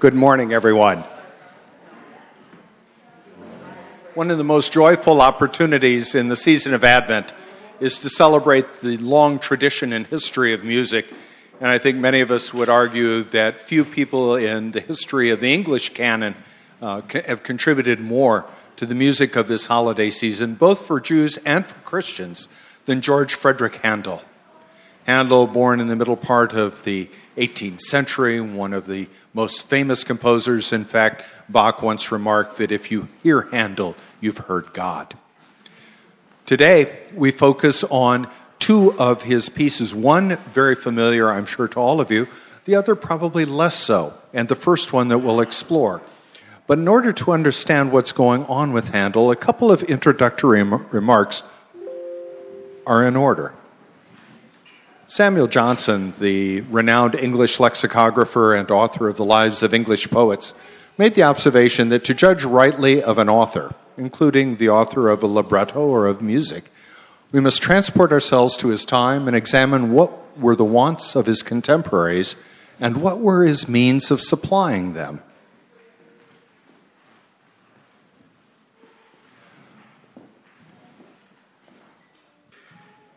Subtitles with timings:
[0.00, 1.04] Good morning, everyone.
[4.14, 7.34] One of the most joyful opportunities in the season of Advent
[7.80, 11.12] is to celebrate the long tradition and history of music.
[11.60, 15.40] And I think many of us would argue that few people in the history of
[15.40, 16.34] the English canon
[16.80, 18.46] uh, have contributed more
[18.76, 22.48] to the music of this holiday season, both for Jews and for Christians,
[22.86, 24.22] than George Frederick Handel.
[25.04, 30.04] Handel, born in the middle part of the 18th century, one of the most famous
[30.04, 30.72] composers.
[30.72, 35.16] In fact, Bach once remarked that if you hear Handel, you've heard God.
[36.46, 38.28] Today, we focus on
[38.58, 39.94] two of his pieces.
[39.94, 42.28] One very familiar, I'm sure, to all of you,
[42.64, 46.02] the other probably less so, and the first one that we'll explore.
[46.66, 51.42] But in order to understand what's going on with Handel, a couple of introductory remarks
[52.86, 53.54] are in order.
[55.10, 60.54] Samuel Johnson, the renowned English lexicographer and author of the Lives of English Poets,
[60.96, 65.26] made the observation that to judge rightly of an author, including the author of a
[65.26, 66.70] libretto or of music,
[67.32, 71.42] we must transport ourselves to his time and examine what were the wants of his
[71.42, 72.36] contemporaries
[72.78, 75.24] and what were his means of supplying them.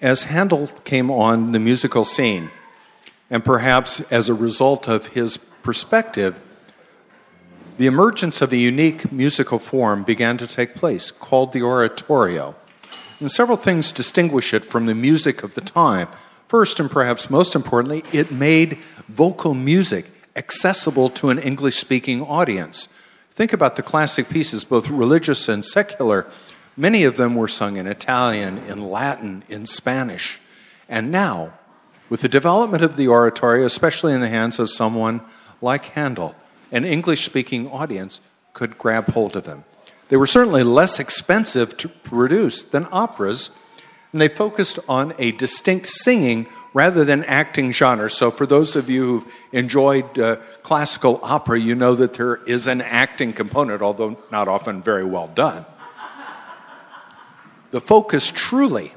[0.04, 2.50] As Handel came on the musical scene,
[3.30, 6.40] and perhaps as a result of his perspective,
[7.78, 12.54] the emergence of a unique musical form began to take place called the oratorio.
[13.22, 16.10] And several things distinguish it from the music of the time.
[16.50, 22.90] First, and perhaps most importantly, it made vocal music accessible to an English speaking audience.
[23.32, 26.28] Think about the classic pieces, both religious and secular,
[26.76, 30.40] Many of them were sung in Italian, in Latin, in Spanish.
[30.90, 31.54] And now,
[32.10, 35.22] with the development of the oratorio, especially in the hands of someone
[35.62, 36.36] like Handel,
[36.72, 38.22] an English speaking audience
[38.54, 39.64] could grab hold of them.
[40.10, 43.52] They were certainly less expensive to produce than operas,
[44.12, 48.10] and they focused on a distinct singing rather than acting genre.
[48.10, 52.68] So, for those of you who've enjoyed uh, classical opera, you know that there is
[52.68, 55.66] an acting component, although not often very well done.
[57.74, 58.94] The focus truly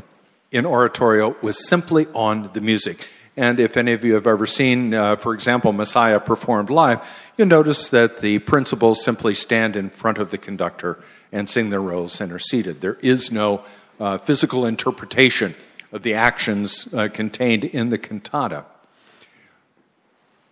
[0.53, 3.06] in oratorio was simply on the music.
[3.34, 7.00] And if any of you have ever seen, uh, for example, Messiah performed live,
[7.38, 11.81] you'll notice that the principals simply stand in front of the conductor and sing their
[11.81, 12.82] roles and are seated.
[12.82, 13.65] There is no
[13.98, 15.54] uh, physical interpretation
[15.91, 18.66] of the actions uh, contained in the cantata.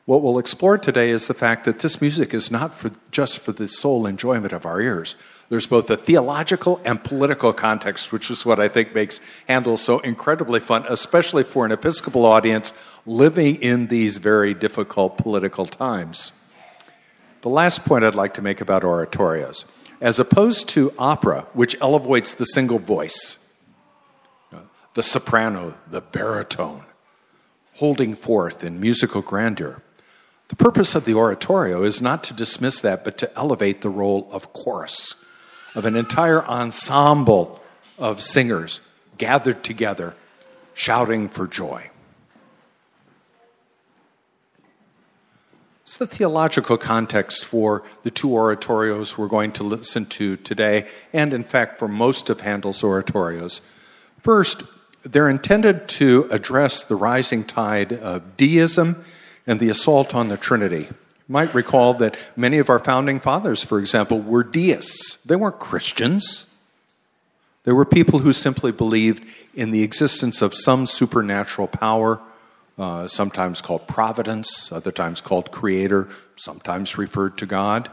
[0.07, 3.53] What we'll explore today is the fact that this music is not for, just for
[3.53, 5.15] the sole enjoyment of our ears.
[5.55, 10.01] There's both a theological and political context, which is what I think makes Handel so
[10.01, 12.73] incredibly fun, especially for an Episcopal audience
[13.07, 16.33] living in these very difficult political times.
[17.43, 19.65] The last point I'd like to make about oratorios
[20.01, 23.39] as opposed to opera, which elevates the single voice,
[24.95, 26.85] the soprano, the baritone,
[27.75, 29.85] holding forth in musical grandeur.
[30.49, 34.29] The purpose of the oratorio is not to dismiss that, but to elevate the role
[34.33, 35.15] of chorus
[35.75, 37.61] of an entire ensemble
[37.99, 38.81] of singers
[39.19, 40.15] gathered together,
[40.75, 41.91] shouting for joy.
[45.83, 51.35] It's the theological context for the two oratorios we're going to listen to today, and
[51.35, 53.61] in fact, for most of Handel's oratorios.
[54.21, 54.63] First,
[55.03, 59.05] they're intended to address the rising tide of deism
[59.47, 60.89] and the assault on the Trinity
[61.29, 65.17] might recall that many of our founding fathers, for example, were deists.
[65.25, 66.47] They weren't Christians.
[67.65, 69.25] They were people who simply believed
[69.55, 72.21] in the existence of some supernatural power,
[72.79, 77.91] uh, sometimes called providence, other times called creator, sometimes referred to God.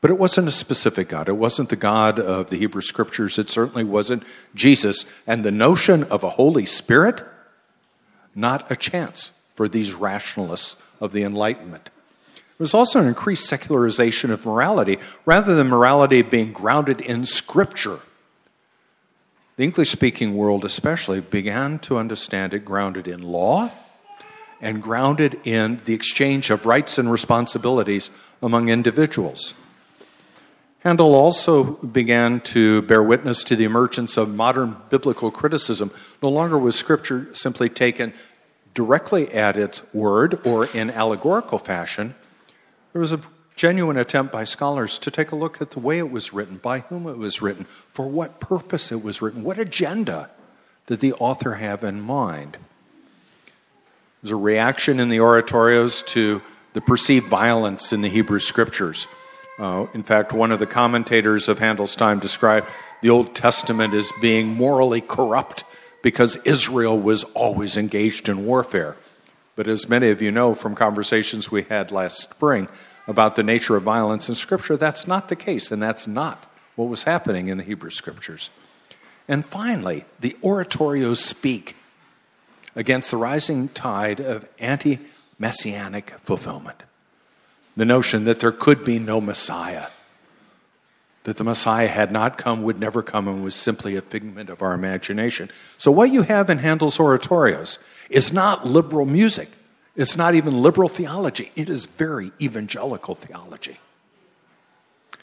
[0.00, 1.28] But it wasn't a specific God.
[1.28, 3.38] It wasn't the God of the Hebrew Scriptures.
[3.38, 4.24] It certainly wasn't
[4.54, 5.06] Jesus.
[5.26, 7.24] And the notion of a Holy Spirit,
[8.34, 11.88] not a chance for these rationalists of the Enlightenment.
[12.58, 18.00] There's also an increased secularization of morality rather than morality being grounded in Scripture.
[19.56, 23.70] The English speaking world, especially, began to understand it grounded in law
[24.60, 28.10] and grounded in the exchange of rights and responsibilities
[28.42, 29.54] among individuals.
[30.80, 35.90] Handel also began to bear witness to the emergence of modern biblical criticism.
[36.22, 38.12] No longer was Scripture simply taken
[38.74, 42.14] directly at its word or in allegorical fashion,
[42.94, 43.20] there was a
[43.56, 46.78] genuine attempt by scholars to take a look at the way it was written, by
[46.78, 50.30] whom it was written, for what purpose it was written, what agenda
[50.86, 52.56] did the author have in mind.
[54.22, 56.40] There's a reaction in the oratorios to
[56.72, 59.08] the perceived violence in the Hebrew scriptures.
[59.58, 62.66] Uh, in fact, one of the commentators of Handel's time described
[63.02, 65.64] the Old Testament as being morally corrupt
[66.00, 68.96] because Israel was always engaged in warfare.
[69.56, 72.68] But as many of you know from conversations we had last spring
[73.06, 76.88] about the nature of violence in Scripture, that's not the case, and that's not what
[76.88, 78.50] was happening in the Hebrew Scriptures.
[79.28, 81.76] And finally, the oratorios speak
[82.74, 85.00] against the rising tide of anti
[85.38, 86.82] messianic fulfillment.
[87.76, 89.88] The notion that there could be no Messiah,
[91.24, 94.62] that the Messiah had not come, would never come, and was simply a figment of
[94.62, 95.50] our imagination.
[95.78, 97.78] So, what you have in Handel's oratorios
[98.10, 99.50] is not liberal music,
[99.96, 103.78] it's not even liberal theology, it is very evangelical theology.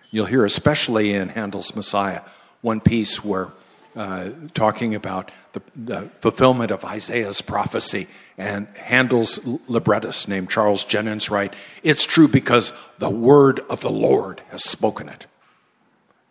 [0.10, 2.22] You'll hear, especially in Handel's Messiah,
[2.62, 3.52] one piece where
[3.96, 8.08] uh, talking about the, the, fulfillment of Isaiah's prophecy.
[8.38, 11.54] And Handel's librettist, named Charles Jennens, write,
[11.84, 15.28] It's true because the word of the Lord has spoken it.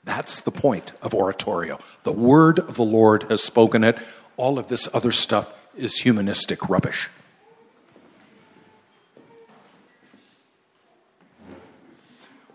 [0.05, 1.79] That's the point of oratorio.
[2.05, 3.99] The word of the Lord has spoken it.
[4.37, 7.08] All of this other stuff is humanistic rubbish.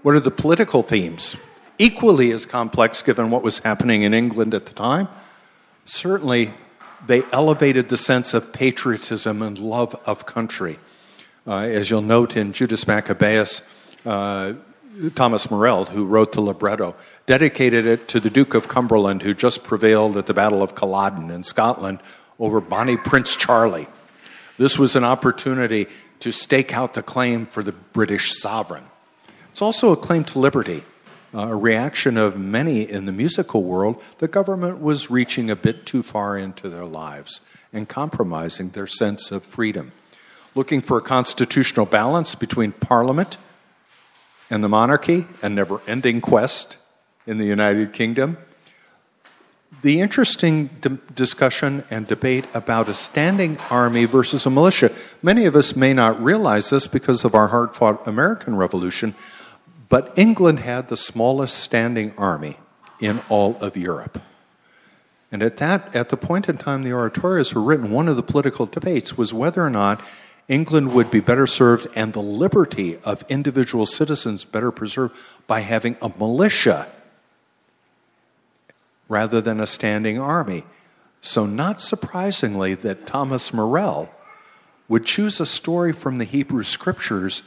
[0.02, 1.36] What are the political themes?
[1.78, 5.08] equally as complex given what was happening in England at the time.
[5.86, 6.54] Certainly,
[7.06, 10.80] they elevated the sense of patriotism and love of country.
[11.46, 13.62] Uh, as you'll note in Judas Maccabeus,
[14.06, 14.54] uh,
[15.14, 16.96] Thomas Morell, who wrote the libretto,
[17.28, 21.30] dedicated it to the Duke of Cumberland, who just prevailed at the Battle of Culloden
[21.30, 22.00] in Scotland
[22.40, 23.88] over Bonnie Prince Charlie.
[24.58, 25.88] This was an opportunity
[26.20, 28.86] to stake out the claim for the British sovereign.
[29.52, 30.84] It's also a claim to liberty
[31.36, 35.86] uh, a reaction of many in the musical world, the government was reaching a bit
[35.86, 37.42] too far into their lives
[37.74, 39.92] and compromising their sense of freedom.
[40.56, 43.38] Looking for a constitutional balance between parliament
[44.50, 46.78] and the monarchy, a never ending quest
[47.28, 48.38] in the United Kingdom.
[49.82, 54.92] The interesting d- discussion and debate about a standing army versus a militia.
[55.22, 59.16] Many of us may not realize this because of our hard fought American Revolution,
[59.90, 62.58] but England had the smallest standing army
[63.00, 64.22] in all of Europe.
[65.32, 68.24] And at that, at the point in time the oratorios were written, one of the
[68.24, 70.02] political debates was whether or not
[70.48, 75.16] England would be better served and the liberty of individual citizens better preserved
[75.48, 76.88] by having a militia
[79.08, 80.64] rather than a standing army.
[81.22, 84.10] So, not surprisingly, that Thomas Morell
[84.88, 87.42] would choose a story from the Hebrew scriptures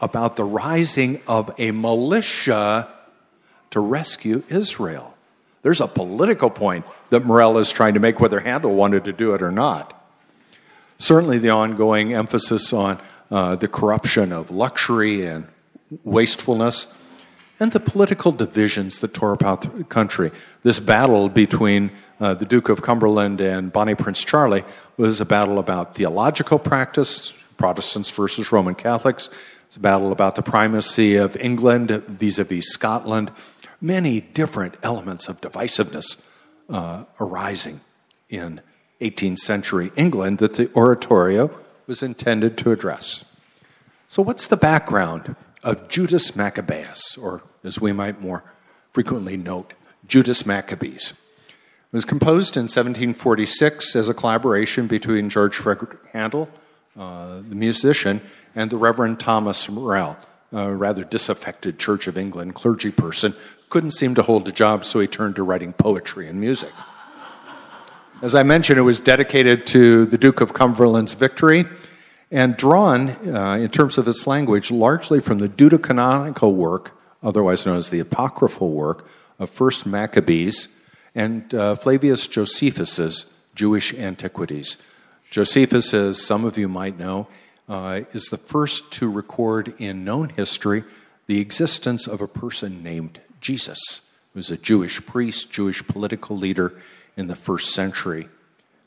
[0.00, 2.88] about the rising of a militia
[3.70, 5.16] to rescue Israel.
[5.62, 9.34] There's a political point that Morell is trying to make, whether Handel wanted to do
[9.34, 9.98] it or not.
[10.98, 13.00] Certainly, the ongoing emphasis on
[13.30, 15.48] uh, the corruption of luxury and
[16.04, 16.86] wastefulness,
[17.62, 20.32] and the political divisions that tore apart the country.
[20.64, 24.64] This battle between uh, the Duke of Cumberland and Bonnie Prince Charlie
[24.96, 29.30] was a battle about theological practice, Protestants versus Roman Catholics,
[29.72, 33.30] it's a battle about the primacy of England vis a vis Scotland.
[33.80, 36.20] Many different elements of divisiveness
[36.68, 37.80] uh, arising
[38.28, 38.60] in
[39.00, 41.50] 18th century England that the oratorio
[41.86, 43.24] was intended to address.
[44.08, 48.42] So, what's the background of Judas Maccabeus, or as we might more
[48.92, 49.74] frequently note,
[50.06, 51.12] Judas Maccabees?
[51.50, 56.48] It was composed in 1746 as a collaboration between George Frederick Handel,
[56.98, 58.22] uh, the musician,
[58.54, 60.16] and the Reverend Thomas Morell,
[60.52, 63.34] a rather disaffected Church of England clergy person,
[63.70, 66.72] couldn't seem to hold a job, so he turned to writing poetry and music.
[68.22, 71.66] As I mentioned, it was dedicated to the Duke of Cumberland's victory
[72.32, 77.76] and drawn, uh, in terms of its language, largely from the deuterocanonical work, otherwise known
[77.76, 79.06] as the apocryphal work,
[79.38, 80.68] of First Maccabees
[81.14, 84.78] and uh, Flavius Josephus's Jewish Antiquities.
[85.30, 87.26] Josephus, as some of you might know,
[87.68, 90.84] uh, is the first to record in known history
[91.26, 94.00] the existence of a person named Jesus,
[94.32, 96.72] who was a Jewish priest, Jewish political leader
[97.14, 98.28] in the first century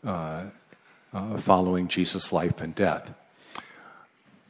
[0.03, 0.45] uh,
[1.13, 3.13] uh, following Jesus' life and death.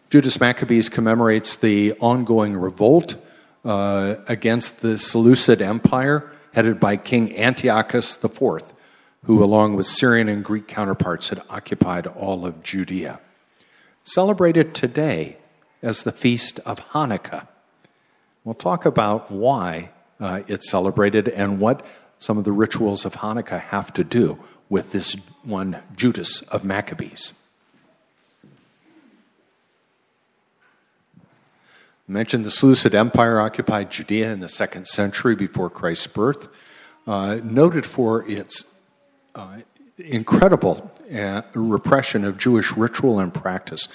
[0.09, 3.15] Judas Maccabees commemorates the ongoing revolt
[3.63, 8.73] uh, against the Seleucid Empire headed by King Antiochus IV,
[9.23, 13.19] who, along with Syrian and Greek counterparts, had occupied all of Judea
[14.05, 15.37] celebrated today
[15.81, 17.47] as the Feast of Hanukkah.
[18.43, 21.83] We'll talk about why uh, it's celebrated and what
[22.19, 24.37] some of the rituals of Hanukkah have to do
[24.69, 27.33] with this one Judas of Maccabees.
[32.07, 36.47] Mentioned the Seleucid Empire occupied Judea in the second century before Christ's birth,
[37.07, 38.65] uh, noted for its
[39.33, 39.59] uh,
[39.97, 43.87] incredible uh, repression of Jewish ritual and practice.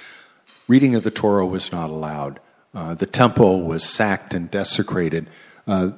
[0.68, 2.40] Reading of the Torah was not allowed.
[2.74, 5.26] Uh, the temple was sacked and desecrated,
[5.66, 5.90] uh,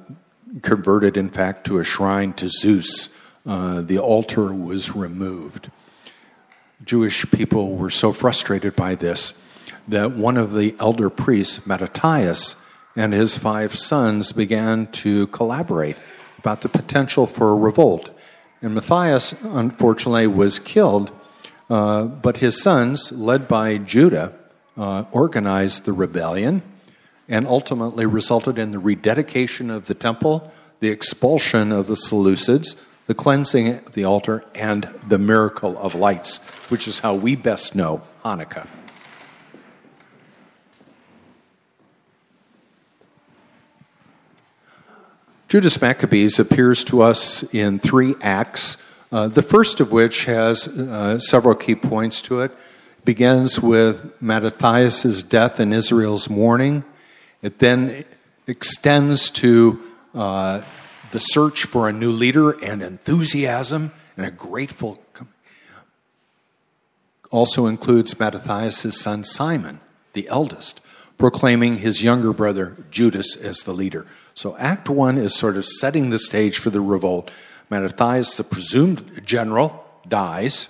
[0.61, 3.09] converted, in fact, to a shrine to Zeus.
[3.45, 5.69] Uh, the altar was removed.
[6.83, 9.33] Jewish people were so frustrated by this
[9.87, 12.55] that one of the elder priests, Mattathias,
[12.95, 15.97] and his five sons began to collaborate
[16.37, 18.09] about the potential for a revolt.
[18.61, 21.11] And Matthias, unfortunately, was killed,
[21.69, 24.33] uh, but his sons, led by Judah,
[24.77, 26.61] uh, organized the rebellion
[27.27, 32.75] and ultimately resulted in the rededication of the temple, the expulsion of the Seleucids,
[33.05, 36.37] the cleansing of the altar, and the miracle of lights,
[36.69, 38.67] which is how we best know Hanukkah.
[45.53, 48.77] Judas Maccabees appears to us in three acts,
[49.11, 52.51] uh, the first of which has uh, several key points to it.
[52.97, 56.83] it begins with Mattathias' death and Israel's mourning.
[57.43, 58.03] It then
[58.47, 59.79] extends to
[60.15, 60.63] uh,
[61.11, 65.03] the search for a new leader and enthusiasm and a grateful.
[67.29, 69.81] Also includes Mattathias' son Simon,
[70.13, 70.81] the eldest,
[71.19, 74.07] proclaiming his younger brother Judas as the leader.
[74.35, 77.29] So Act 1 is sort of setting the stage for the revolt.
[77.69, 80.67] Mattathias, the presumed general, dies.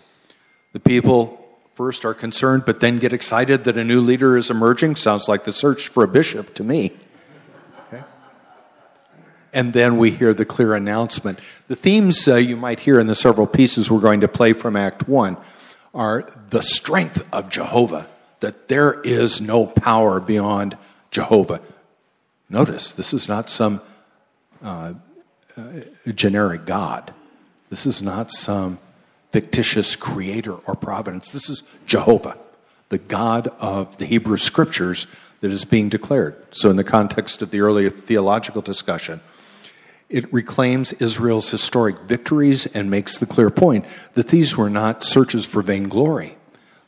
[0.74, 1.39] The people
[1.74, 4.96] first are concerned, but then get excited that a new leader is emerging.
[4.96, 6.91] Sounds like the search for a bishop to me.
[9.53, 11.39] And then we hear the clear announcement.
[11.67, 14.75] The themes uh, you might hear in the several pieces we're going to play from
[14.75, 15.38] Act 1
[15.93, 18.08] are the strength of Jehovah,
[18.39, 20.75] that there is no power beyond
[21.12, 21.62] Jehovah.
[22.53, 23.81] Notice, this is not some
[24.63, 24.93] uh,
[25.57, 25.79] uh,
[26.13, 27.12] generic God.
[27.72, 28.77] This is not some
[29.31, 31.31] fictitious creator or providence.
[31.31, 32.38] This is Jehovah,
[32.89, 35.07] the God of the Hebrew scriptures
[35.39, 36.36] that is being declared.
[36.51, 39.22] So, in the context of the earlier theological discussion,
[40.07, 43.83] it reclaims Israel's historic victories and makes the clear point
[44.13, 46.38] that these were not searches for vainglory.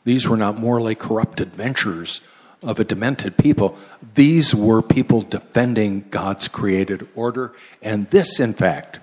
[0.04, 2.20] These were not morally corrupted ventures
[2.62, 3.76] of a demented people.
[4.14, 7.52] These were people defending God's created order.
[7.82, 9.00] And this, in fact,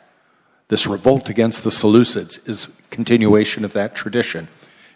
[0.69, 4.48] this revolt against the Seleucids is continuation of that tradition.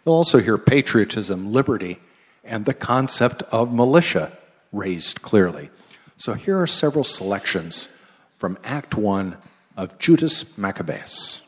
[0.06, 2.00] You'll also hear patriotism, liberty,
[2.44, 4.32] and the concept of militia
[4.72, 5.70] raised clearly.
[6.18, 7.90] So here are several selections
[8.38, 9.38] from Act 1
[9.76, 11.42] of Judas Maccabeus.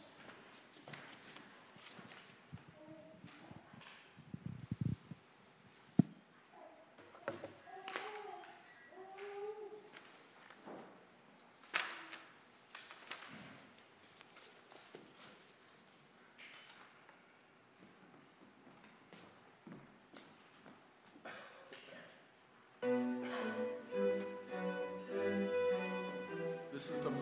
[26.79, 27.18] This is the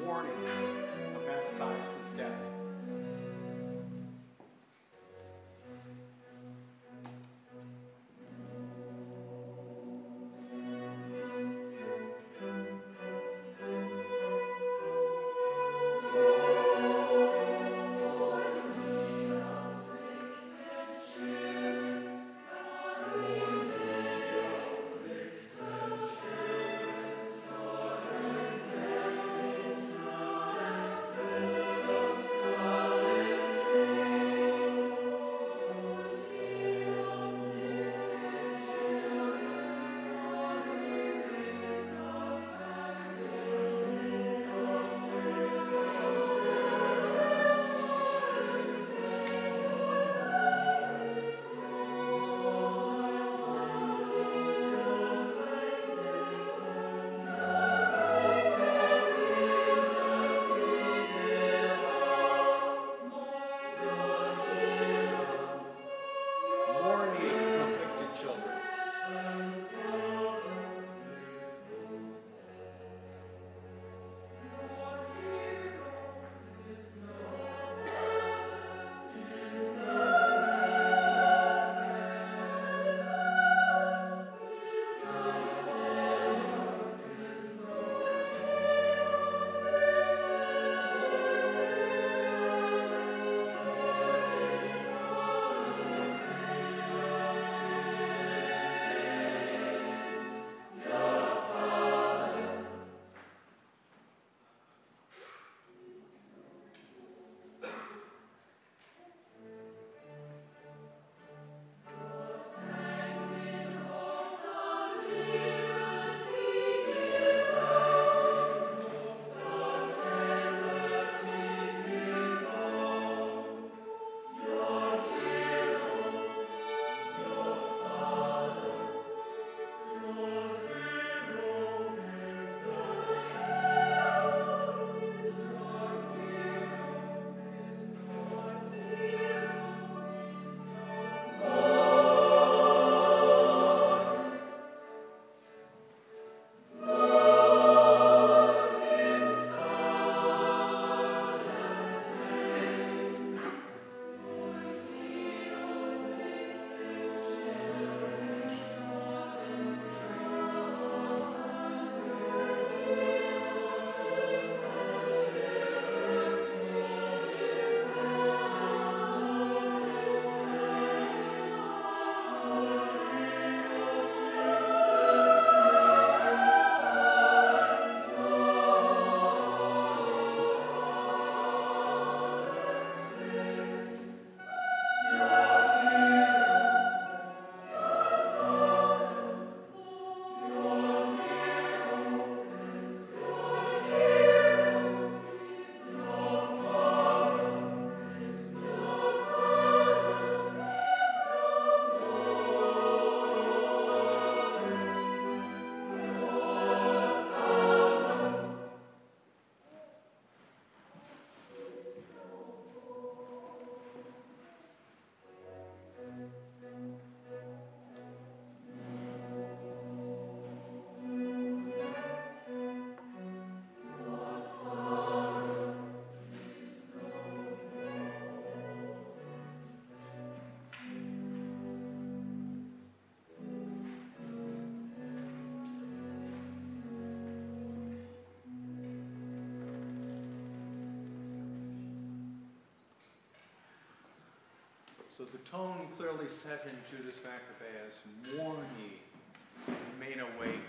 [245.17, 248.03] So the tone clearly set in Judas Maccabeus
[248.37, 250.59] Mourn ye, remain awake.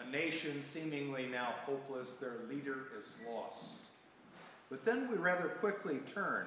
[0.00, 3.64] A nation seemingly now hopeless, their leader is lost.
[4.70, 6.46] But then we rather quickly turn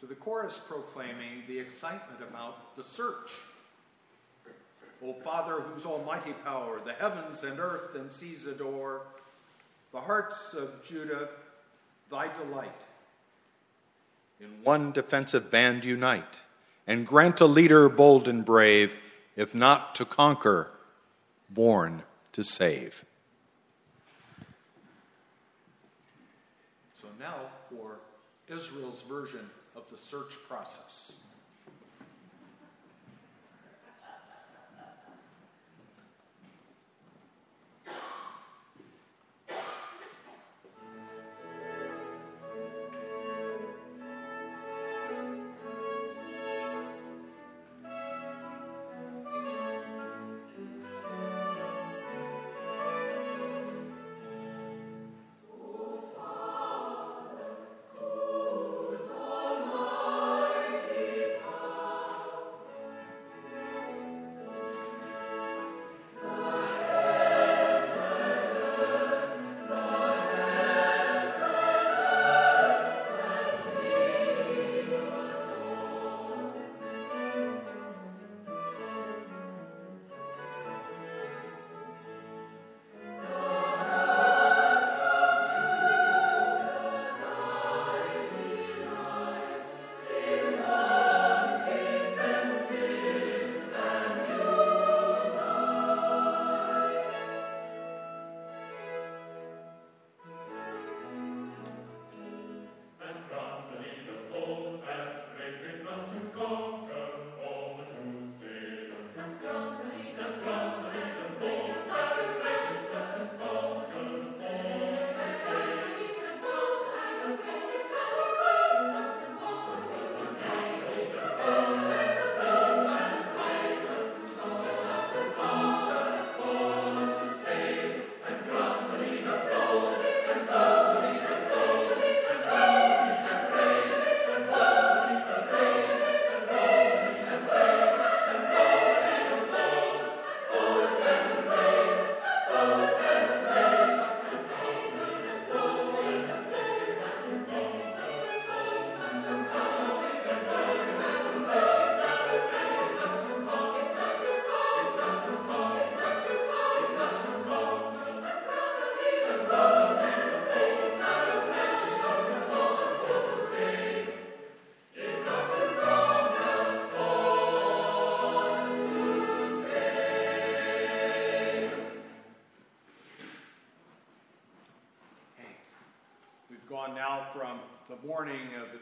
[0.00, 3.30] to the chorus proclaiming the excitement about the search.
[5.04, 9.02] O Father, whose almighty power the heavens and earth and seas adore,
[9.92, 11.28] the hearts of Judah,
[12.10, 12.72] thy delight
[14.40, 16.40] in one defensive band unite,
[16.86, 18.94] and grant a leader bold and brave,
[19.36, 20.70] if not to conquer,
[21.48, 23.04] born to save.
[27.00, 27.34] So now
[27.70, 27.96] for
[28.48, 31.16] Israel's version of the search process.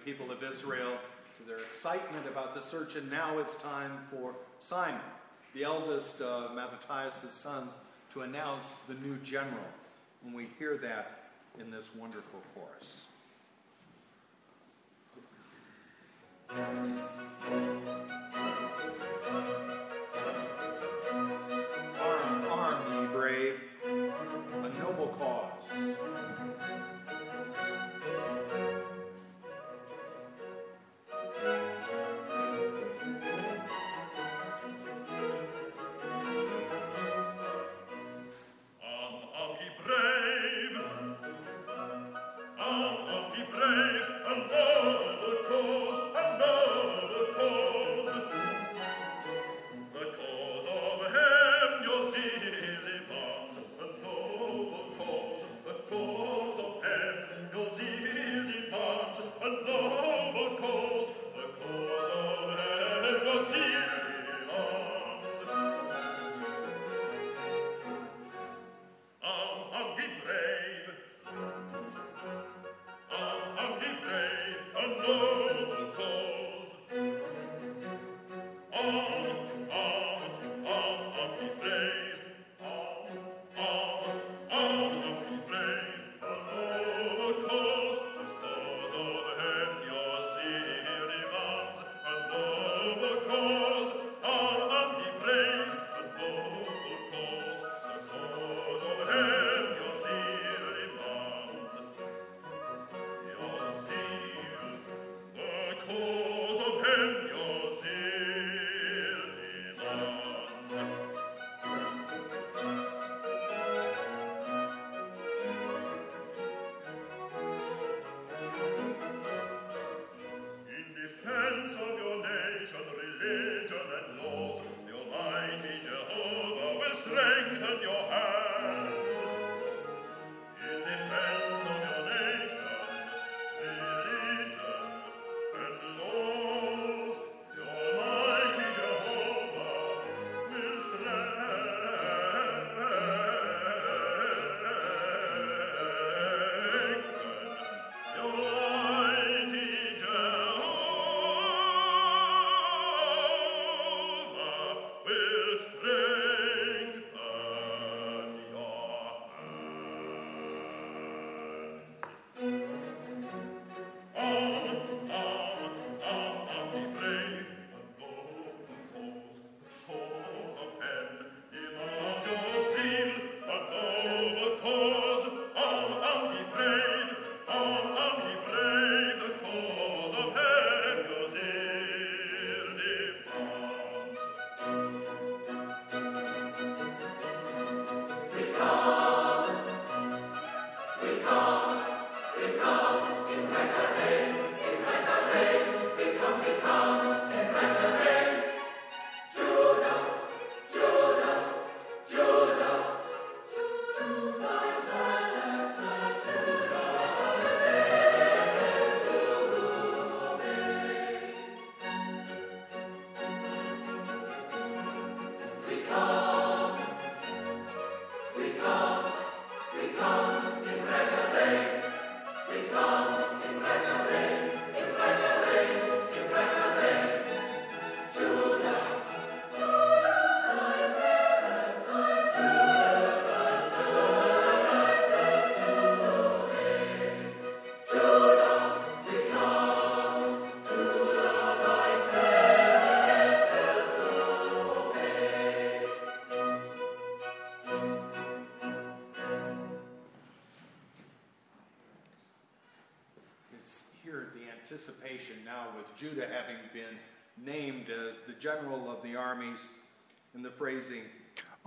[0.04, 0.98] People of Israel
[1.38, 5.00] to their excitement about the search, and now it's time for Simon,
[5.54, 7.70] the eldest of Mattathias' sons,
[8.12, 9.64] to announce the new general.
[10.22, 13.06] When we hear that in this wonderful chorus.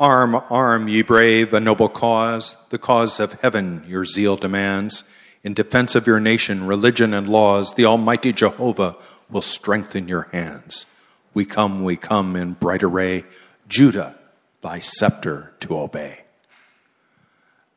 [0.06, 5.04] Arm, arm, ye brave, a noble cause, the cause of heaven your zeal demands.
[5.44, 8.98] In defense of your nation, religion, and laws, the Almighty Jehovah
[9.32, 10.86] will strengthen your hands.
[11.34, 13.24] We come, we come in bright array,
[13.68, 14.16] Judah,
[14.62, 16.22] thy scepter to obey.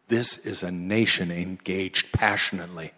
[0.09, 2.93] This is a nation engaged passionately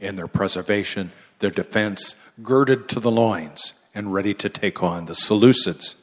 [0.00, 5.12] in their preservation their defense girded to the loins and ready to take on the
[5.12, 5.94] Seleucids.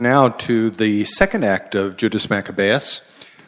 [0.00, 3.02] Now to the second act of Judas Maccabeus.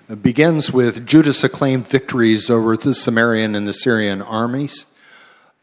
[0.08, 4.86] It begins with Judas' acclaimed victories over the Samarian and the Syrian armies,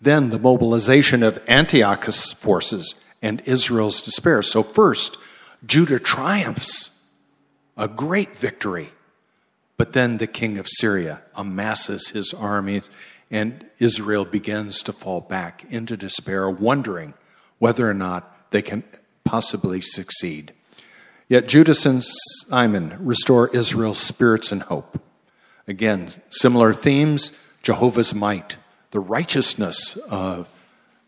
[0.01, 4.41] then the mobilization of Antiochus' forces and Israel's despair.
[4.41, 5.17] So, first,
[5.65, 6.89] Judah triumphs,
[7.77, 8.89] a great victory.
[9.77, 12.89] But then the king of Syria amasses his armies,
[13.29, 17.13] and Israel begins to fall back into despair, wondering
[17.59, 18.83] whether or not they can
[19.23, 20.53] possibly succeed.
[21.29, 24.99] Yet Judas and Simon restore Israel's spirits and hope.
[25.67, 28.57] Again, similar themes Jehovah's might,
[28.89, 30.49] the righteousness of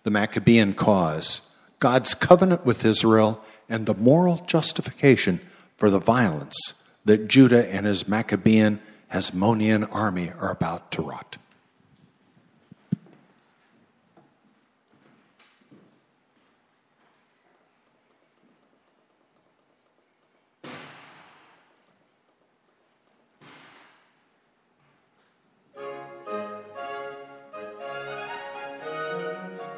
[0.04, 1.42] the Maccabean cause,
[1.80, 5.42] God's covenant with Israel, and the moral justification
[5.76, 8.80] for the violence that Judah and his Maccabean
[9.12, 11.38] Hasmonean army are about to wrought.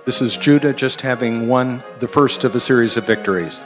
[0.05, 3.63] This is Judah just having won the first of a series of victories.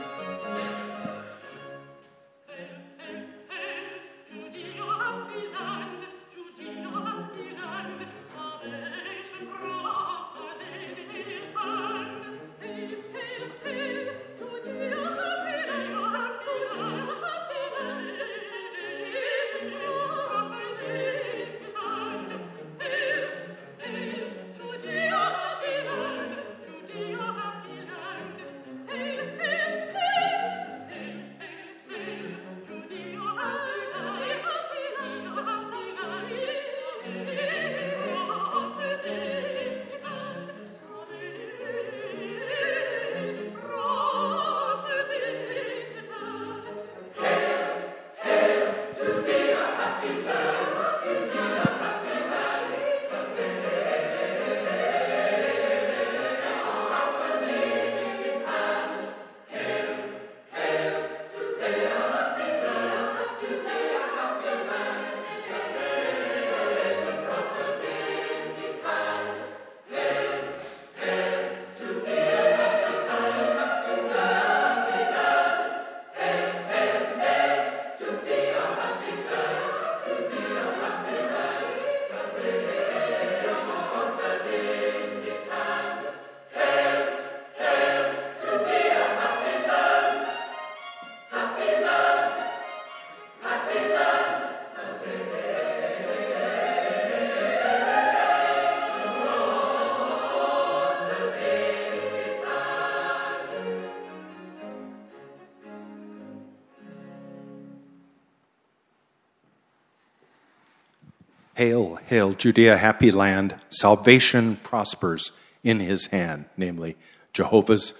[112.07, 113.55] Hail, Judea, happy land.
[113.69, 116.95] Salvation prospers in his hand, namely
[117.33, 117.93] Jehovah's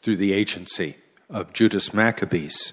[0.00, 0.96] through the agency
[1.30, 2.72] of Judas Maccabees.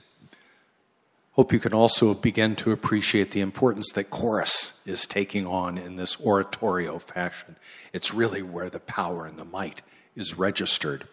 [1.33, 5.97] Hope you can also begin to appreciate the importance that chorus is taking on in
[5.97, 7.55] this oratorio fashion.
[7.93, 9.83] It's really where the power and the might
[10.15, 11.07] is registered.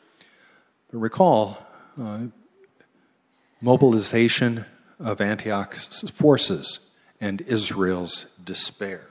[0.90, 1.58] But recall,
[2.00, 2.28] uh,
[3.60, 4.64] mobilization
[4.98, 6.80] of Antioch's forces
[7.20, 9.02] and Israel's despair.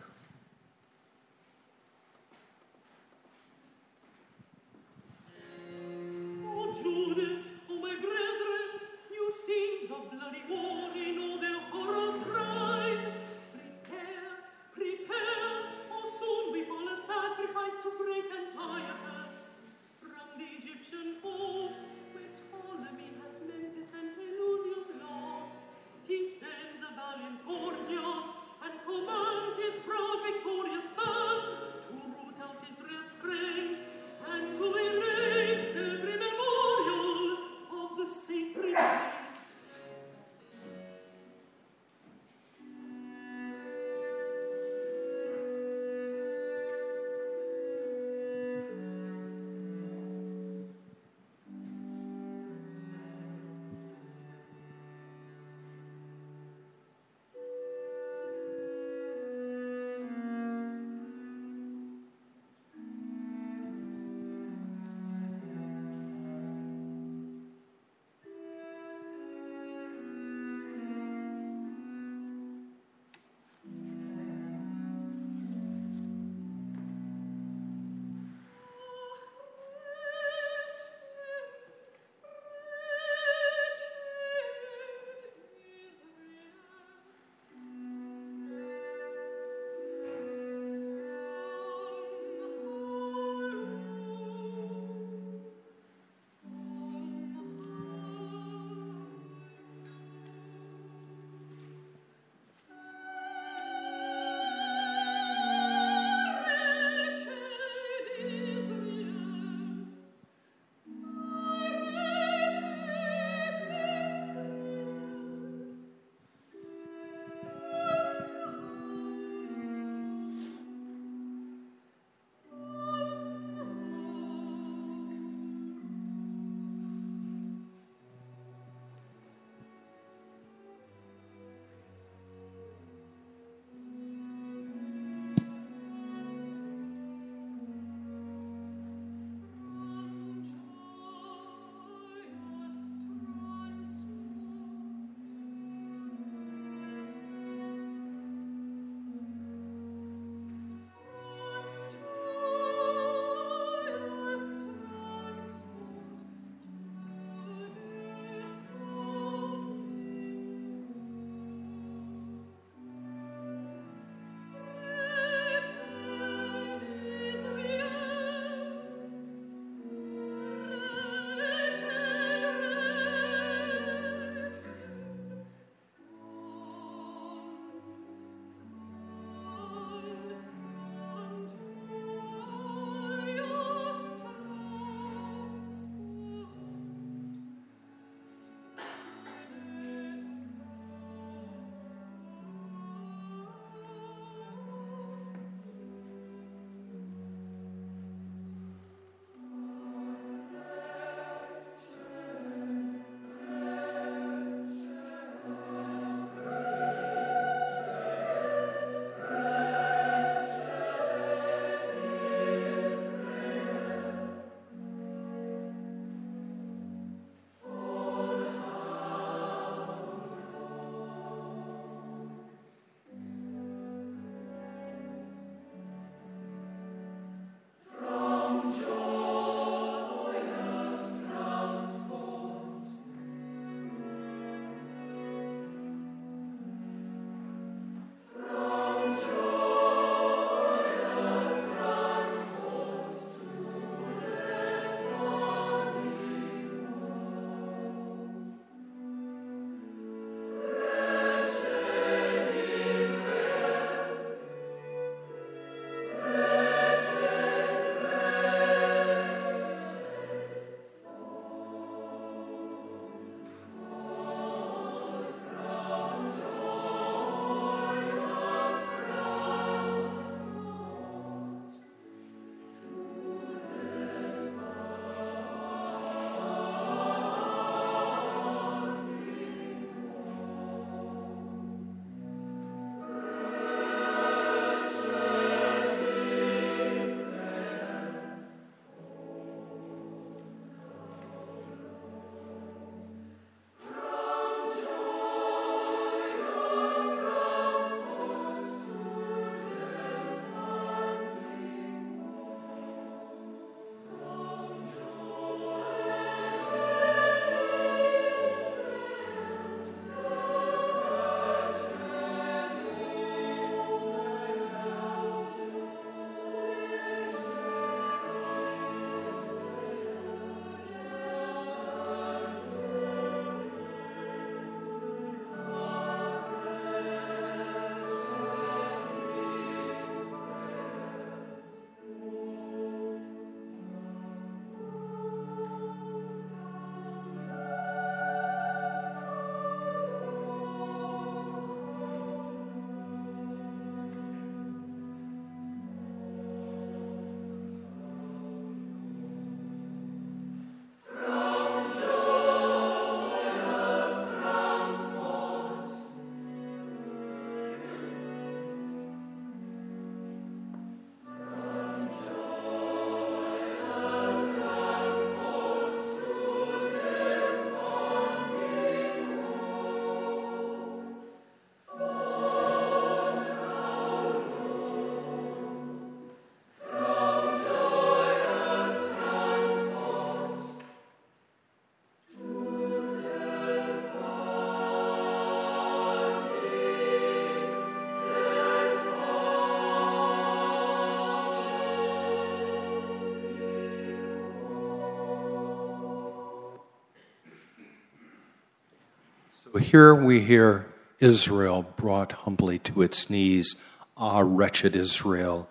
[399.96, 400.87] Here we hear
[401.21, 403.77] Israel brought humbly to its knees.
[404.17, 405.69] Ah, wretched Israel,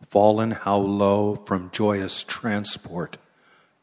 [0.00, 3.16] fallen how low from joyous transport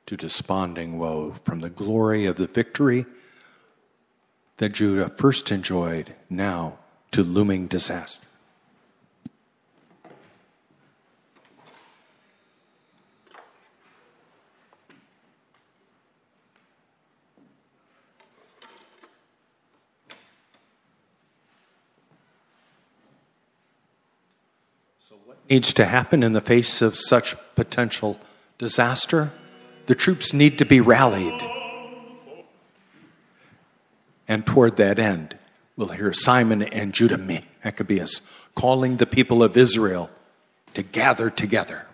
[0.06, 3.06] to desponding woe, from the glory of the victory
[4.60, 6.78] that Judah first enjoyed, now
[7.12, 8.30] to looming disaster.
[25.52, 28.18] Needs to happen in the face of such potential
[28.58, 29.34] disaster?
[29.86, 31.42] The troops need to be rallied.
[34.30, 35.38] And toward that end,
[35.76, 38.22] we'll hear Simon and Judah Maccabeus
[38.56, 40.10] calling the people of Israel
[40.74, 41.86] to gather together.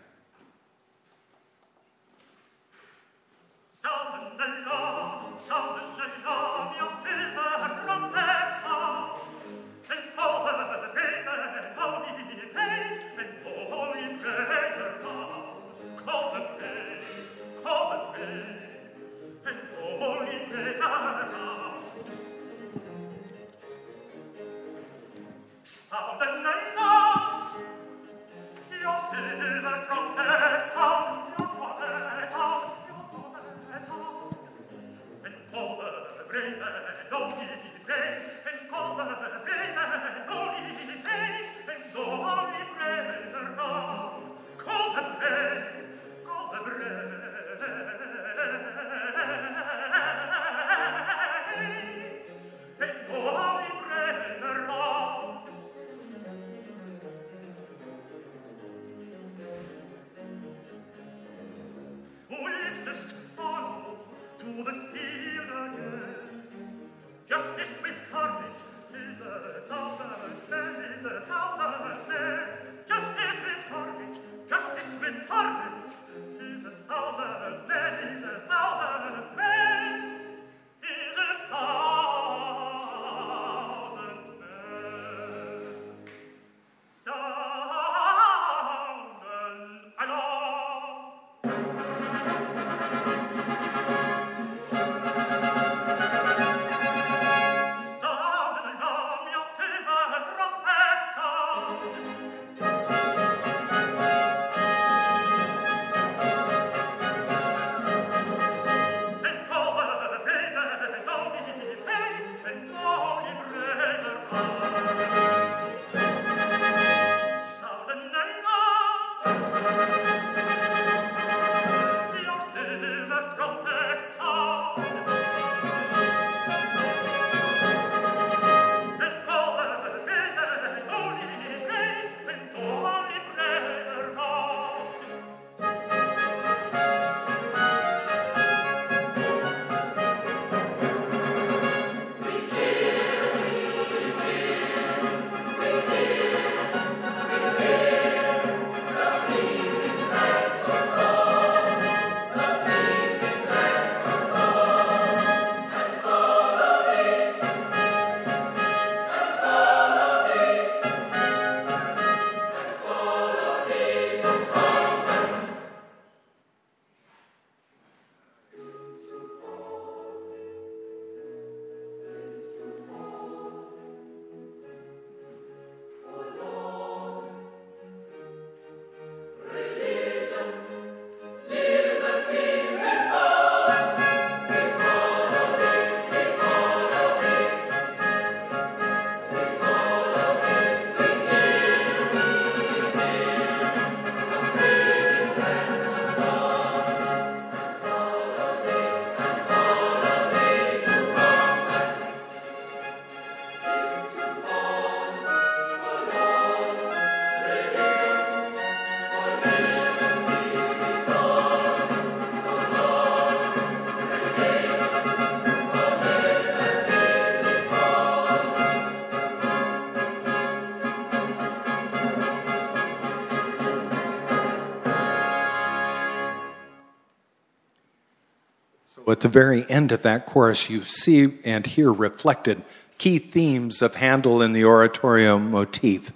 [229.17, 232.61] At the very end of that chorus, you see and hear reflected
[232.99, 236.11] key themes of Handel in the oratorio motif.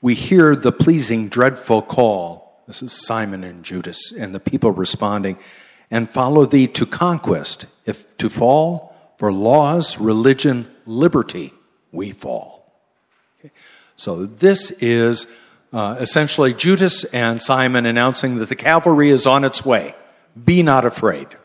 [0.00, 2.64] We hear the pleasing, dreadful call.
[2.66, 5.38] This is Simon and Judas, and the people responding,
[5.88, 7.66] and follow thee to conquest.
[7.86, 11.52] If to fall, For laws, religion, liberty,
[11.92, 12.72] we fall.
[13.38, 13.52] Okay?
[13.94, 15.28] So this is
[15.72, 19.94] uh, essentially Judas and Simon announcing that the cavalry is on its way.
[20.42, 21.36] Be not afraid.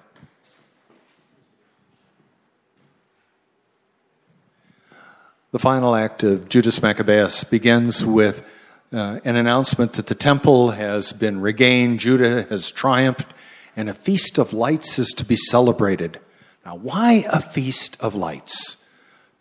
[5.55, 8.45] The final act of Judas Maccabeus begins with
[8.91, 13.29] uh, an announcement that the temple has been regained, Judah has triumphed,
[13.73, 16.19] and a feast of lights is to be celebrated.
[16.65, 18.85] Now, why a feast of lights?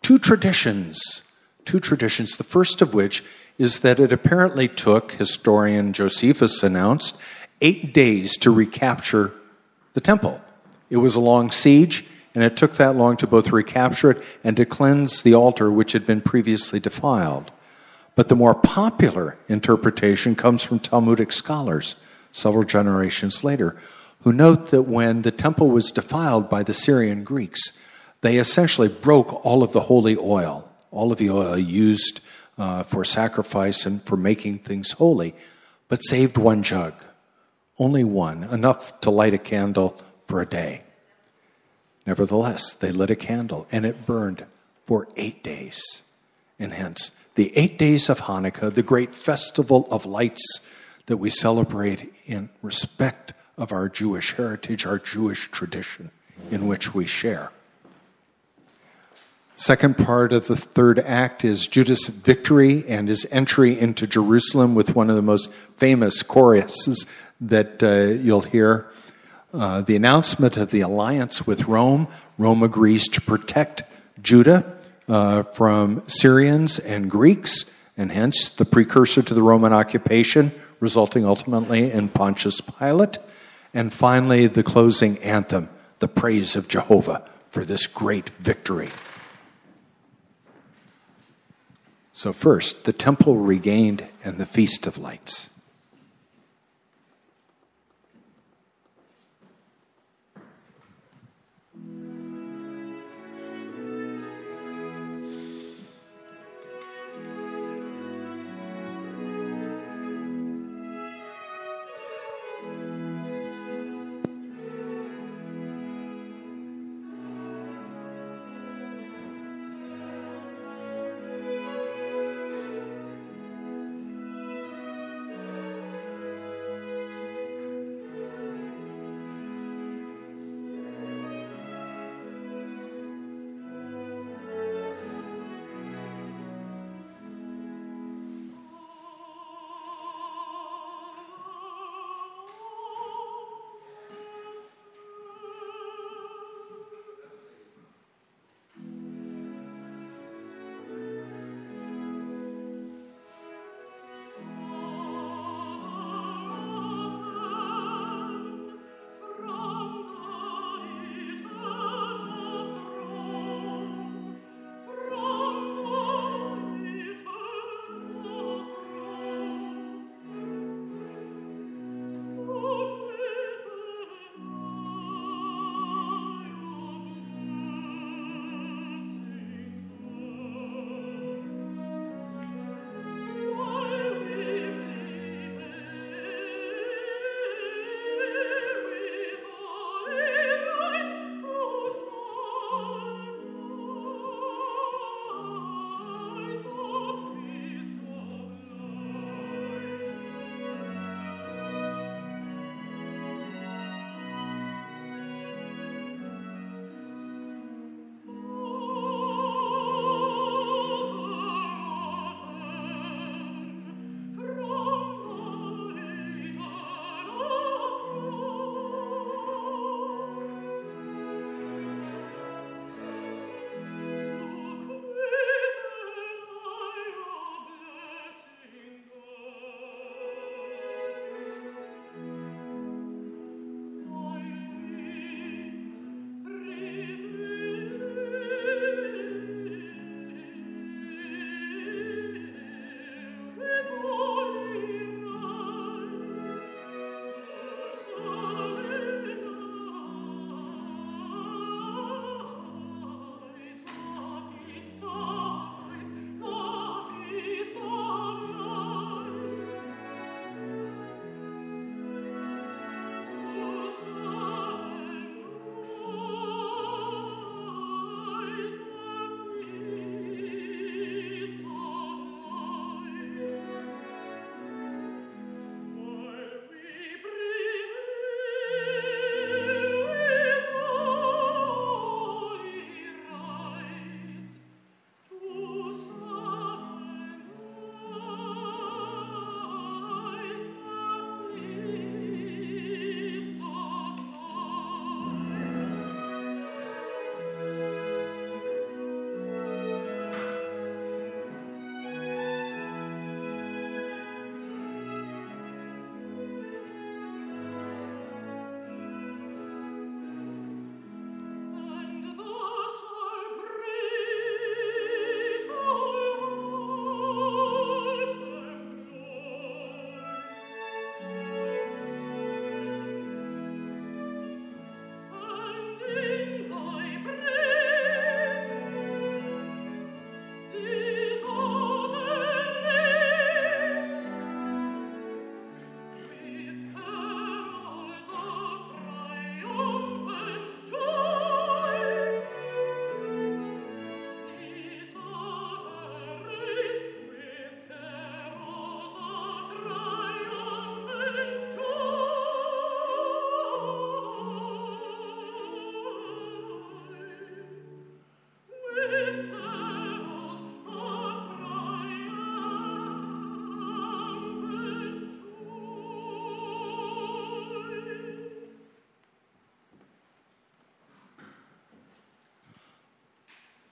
[0.01, 1.21] Two traditions.
[1.65, 2.37] Two traditions.
[2.37, 3.21] The first of which
[3.57, 7.17] is that it apparently took, historian Josephus announced,
[7.59, 9.33] eight days to recapture
[9.91, 10.39] the temple.
[10.89, 12.05] It was a long siege,
[12.35, 15.93] and it took that long to both recapture it and to cleanse the altar which
[15.93, 17.51] had been previously defiled.
[18.15, 21.95] But the more popular interpretation comes from Talmudic scholars
[22.31, 23.77] several generations later,
[24.21, 27.71] who note that when the temple was defiled by the Syrian Greeks,
[28.21, 32.21] they essentially broke all of the holy oil, all of the oil used
[32.57, 35.35] uh, for sacrifice and for making things holy,
[35.87, 36.93] but saved one jug,
[37.77, 40.84] only one, enough to light a candle for a day.
[42.05, 44.45] Nevertheless, they lit a candle and it burned
[44.85, 46.03] for eight days.
[46.59, 50.65] And hence, the eight days of Hanukkah, the great festival of lights
[51.07, 56.11] that we celebrate in respect of our Jewish heritage, our Jewish tradition
[56.51, 57.51] in which we share.
[59.57, 64.95] Second part of the third act is Judas' victory and his entry into Jerusalem with
[64.95, 67.05] one of the most famous choruses
[67.39, 68.85] that uh, you'll hear.
[69.55, 72.09] Uh, the announcement of the alliance with Rome.
[72.37, 73.83] Rome agrees to protect
[74.21, 74.75] Judah
[75.07, 77.63] uh, from Syrians and Greeks,
[77.95, 80.51] and hence the precursor to the Roman occupation,
[80.81, 83.17] resulting ultimately in Pontius Pilate.
[83.73, 88.89] And finally, the closing anthem, the praise of Jehovah for this great victory.
[92.11, 95.49] So, first, the temple regained and the Feast of Lights.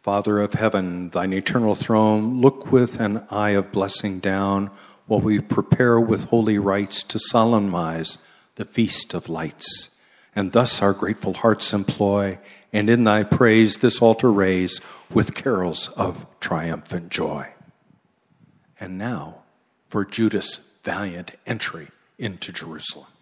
[0.03, 4.69] Father of heaven, thine eternal throne, look with an eye of blessing down
[5.05, 8.17] while we prepare with holy rites to solemnize
[8.55, 9.91] the feast of lights.
[10.35, 12.37] And thus our grateful hearts employ,
[12.73, 17.53] and in thy praise this altar raise with carols of triumphant joy.
[18.81, 19.43] And now
[19.87, 21.87] for Judas' valiant entry
[22.17, 23.12] into Jerusalem.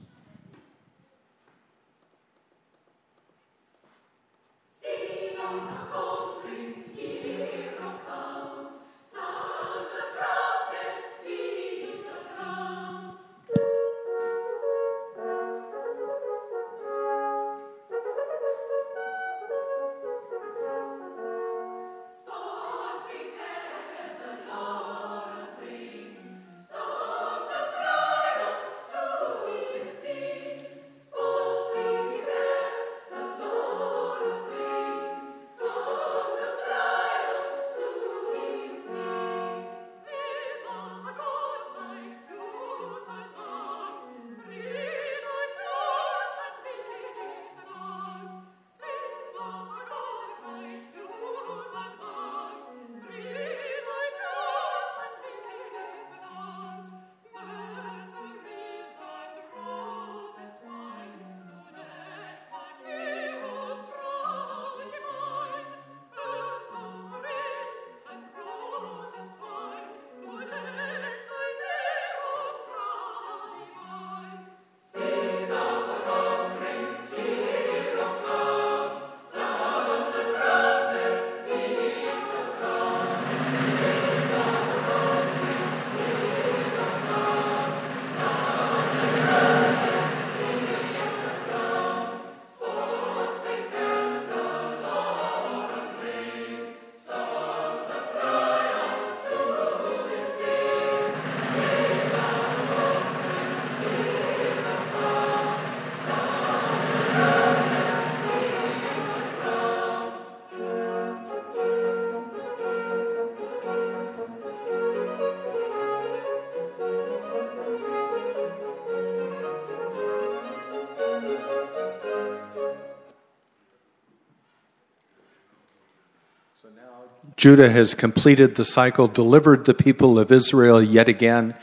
[127.41, 131.55] Judah has completed the cycle, delivered the people of Israel yet again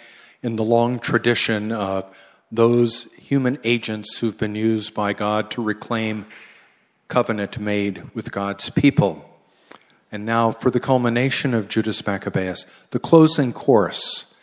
[0.43, 2.05] in the long tradition of
[2.51, 6.27] those human agents who've been used by God to reclaim
[7.07, 9.25] covenant made with God's people.
[10.11, 14.35] And now for the culmination of Judas Maccabeus, the closing chorus.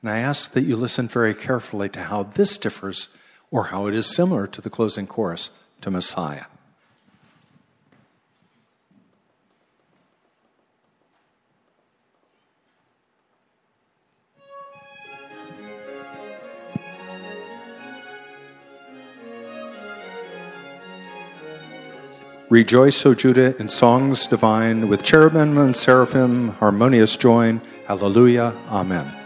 [0.00, 3.08] And I ask that you listen very carefully to how this differs
[3.50, 5.50] or how it is similar to the closing chorus
[5.82, 6.44] to Messiah.
[22.50, 27.60] Rejoice, O Judah, in songs divine, with cherubim and seraphim, harmonious join.
[27.86, 28.56] Hallelujah.
[28.68, 29.19] Amen.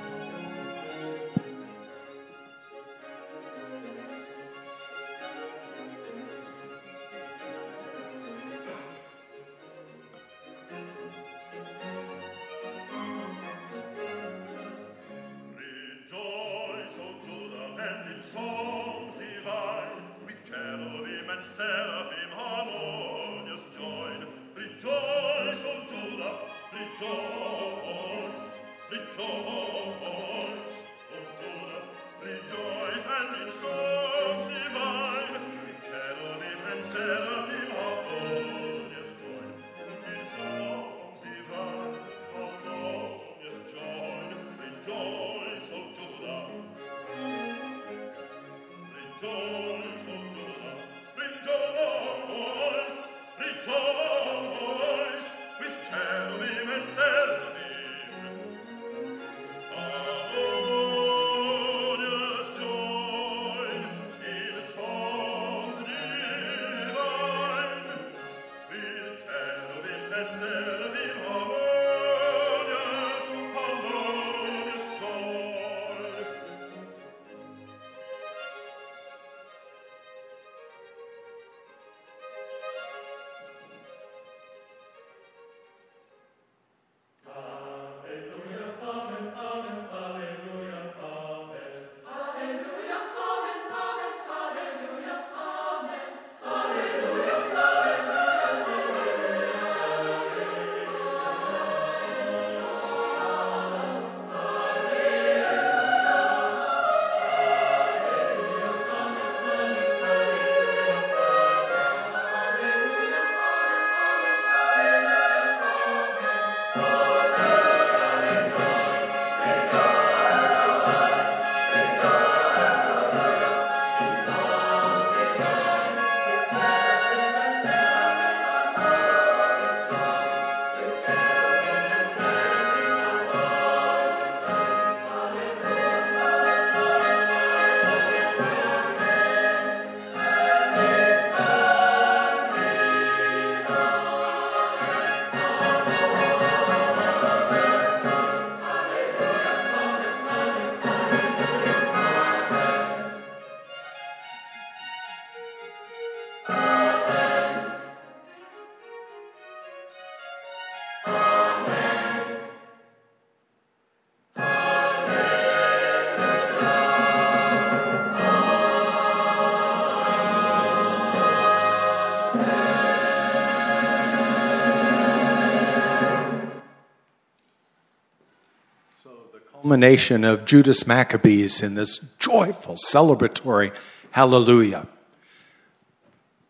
[179.64, 183.74] Culmination of Judas Maccabees in this joyful, celebratory
[184.10, 184.86] hallelujah.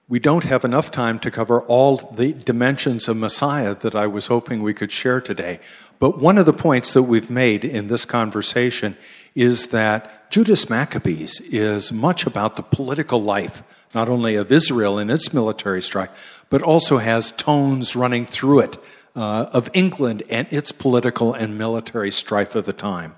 [0.08, 4.26] We don't have enough time to cover all the dimensions of Messiah that I was
[4.26, 5.60] hoping we could share today.
[6.00, 8.96] But one of the points that we've made in this conversation
[9.36, 13.62] is that Judas Maccabees is much about the political life,
[13.94, 18.76] not only of Israel in its military strife, but also has tones running through it
[19.16, 23.14] uh, of England and its political and military strife of the time.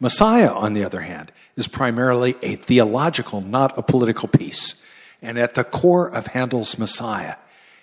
[0.00, 4.76] Messiah, on the other hand, is primarily a theological, not a political piece.
[5.20, 7.36] And at the core of Handel's Messiah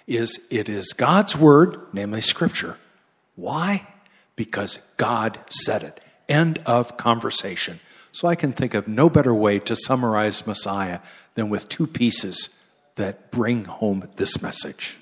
[0.08, 2.78] is it is God's word, namely scripture.
[3.36, 3.88] Why?
[4.36, 6.00] Because God said it.
[6.30, 7.80] End of conversation.
[8.12, 11.00] So I can think of no better way to summarize Messiah
[11.34, 12.50] than with two pieces
[12.96, 14.98] that bring home this message.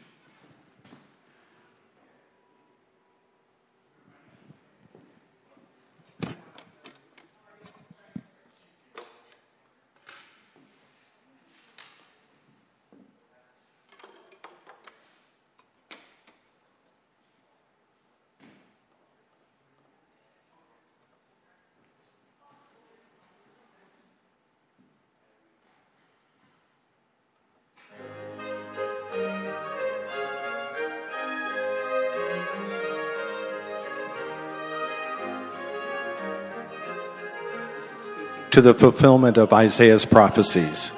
[38.54, 40.92] To the fulfillment of Isaiah's prophecies.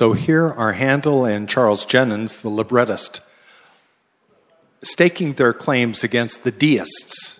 [0.00, 3.20] So here are Handel and Charles Jennens, the librettist,
[4.80, 7.38] staking their claims against the deists,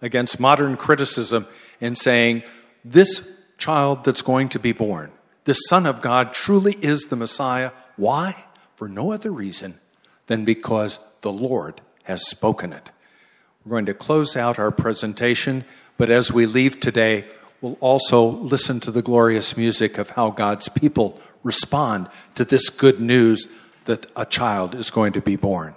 [0.00, 1.48] against modern criticism,
[1.80, 2.44] and saying,
[2.84, 5.10] This child that's going to be born,
[5.42, 7.72] this Son of God, truly is the Messiah.
[7.96, 8.44] Why?
[8.76, 9.80] For no other reason
[10.28, 12.90] than because the Lord has spoken it.
[13.64, 15.64] We're going to close out our presentation,
[15.96, 17.24] but as we leave today,
[17.60, 23.00] we'll also listen to the glorious music of how God's people respond to this good
[23.00, 23.48] news
[23.84, 25.74] that a child is going to be born.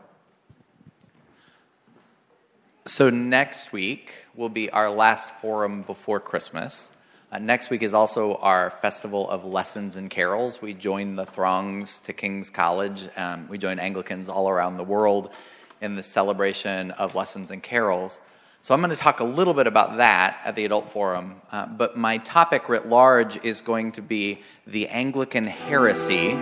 [2.86, 6.90] So, next week will be our last forum before Christmas.
[7.32, 10.62] Uh, next week is also our festival of lessons and carols.
[10.62, 13.08] We join the throngs to King's College.
[13.16, 15.34] Um, we join Anglicans all around the world
[15.80, 18.20] in the celebration of lessons and carols.
[18.64, 21.66] So, I'm going to talk a little bit about that at the Adult Forum, uh,
[21.66, 26.38] but my topic writ large is going to be the Anglican heresy.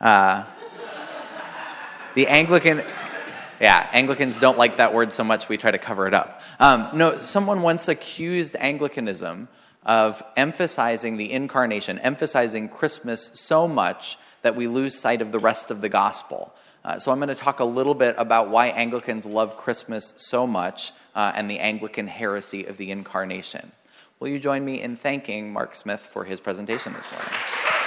[0.00, 0.42] Uh,
[2.16, 2.82] the Anglican.
[3.60, 6.42] Yeah, Anglicans don't like that word so much we try to cover it up.
[6.58, 9.46] Um, no, someone once accused Anglicanism
[9.86, 15.70] of emphasizing the incarnation, emphasizing Christmas so much that we lose sight of the rest
[15.70, 16.52] of the gospel.
[16.84, 20.44] Uh, so I'm going to talk a little bit about why Anglicans love Christmas so
[20.44, 23.72] much uh, and the Anglican heresy of the incarnation.
[24.20, 27.83] Will you join me in thanking Mark Smith for his presentation this morning?